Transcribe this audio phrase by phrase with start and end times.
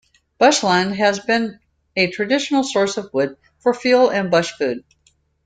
[0.39, 1.59] Bushland has been
[1.95, 4.83] a traditional source of wood for fuel and bushfood.